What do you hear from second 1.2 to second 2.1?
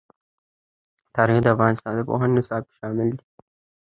د افغانستان د